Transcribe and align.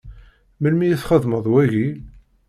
Melmi 0.61 0.85
i 0.89 0.95
txedmeḍ 0.99 1.45
wagi? 1.53 1.87